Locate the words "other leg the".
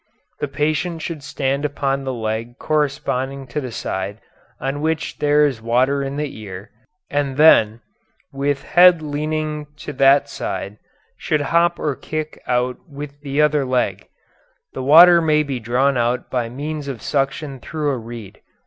13.43-14.81